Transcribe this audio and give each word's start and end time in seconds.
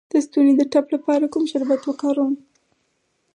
د 0.11 0.13
ستوني 0.25 0.53
د 0.57 0.61
ټپ 0.71 0.85
لپاره 0.95 1.25
کوم 1.33 1.43
شربت 1.51 1.81
وکاروم؟ 1.85 2.33